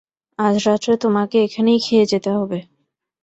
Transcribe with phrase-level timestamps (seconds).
[0.39, 2.59] আজ রাত্রে তোমাকে এখানেই খেয়ে যেতে হবে।